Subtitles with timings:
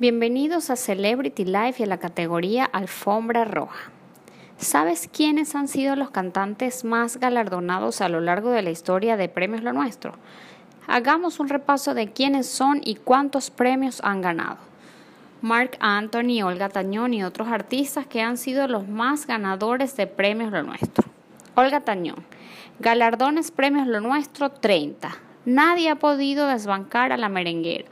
[0.00, 3.92] Bienvenidos a Celebrity Life y a la categoría Alfombra Roja.
[4.56, 9.28] ¿Sabes quiénes han sido los cantantes más galardonados a lo largo de la historia de
[9.28, 10.14] Premios Lo Nuestro?
[10.88, 14.56] Hagamos un repaso de quiénes son y cuántos premios han ganado.
[15.42, 20.50] Mark Anthony, Olga Tañón y otros artistas que han sido los más ganadores de Premios
[20.50, 21.04] Lo Nuestro.
[21.54, 22.26] Olga Tañón,
[22.80, 25.14] galardones Premios Lo Nuestro 30.
[25.44, 27.86] Nadie ha podido desbancar a la merenguera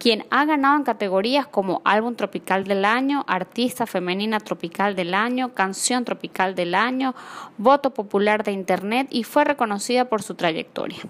[0.00, 5.52] quien ha ganado en categorías como Álbum Tropical del Año, Artista Femenina Tropical del Año,
[5.52, 7.14] Canción Tropical del Año,
[7.58, 11.00] Voto Popular de Internet y fue reconocida por su trayectoria.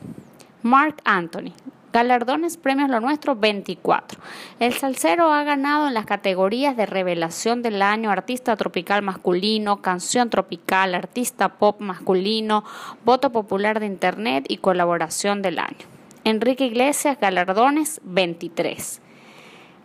[0.63, 1.53] Mark Anthony.
[1.93, 4.21] Galardones Premios Lo Nuestro 24.
[4.59, 10.31] El salsero ha ganado en las categorías de Revelación del Año, Artista Tropical Masculino, Canción
[10.31, 12.65] Tropical, Artista Pop Masculino,
[13.05, 16.00] Voto Popular de Internet y Colaboración del Año.
[16.31, 19.03] Enrique Iglesias, galardones 23.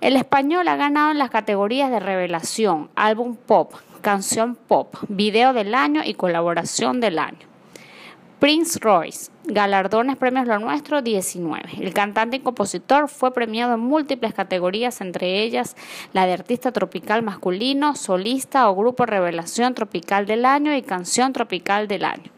[0.02, 5.74] El español ha ganado en las categorías de revelación, álbum pop, canción pop, video del
[5.74, 7.48] año y colaboración del año.
[8.40, 11.68] Prince Royce, galardones premios Lo Nuestro 19.
[11.80, 15.76] El cantante y compositor fue premiado en múltiples categorías, entre ellas
[16.14, 21.88] la de artista tropical masculino, solista o grupo revelación tropical del año y canción tropical
[21.88, 22.32] del año.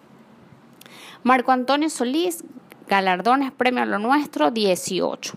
[1.24, 2.46] Marco Antonio Solís,
[2.88, 5.34] Galardones Premio Lo Nuestro 18.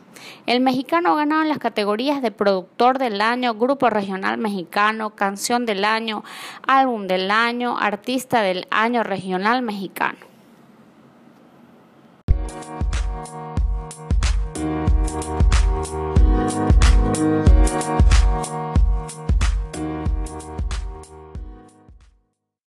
[0.46, 5.66] El mexicano ha ganado en las categorías de Productor del Año, Grupo Regional Mexicano, Canción
[5.66, 6.22] del Año,
[6.66, 10.18] Álbum del Año, Artista del Año Regional Mexicano.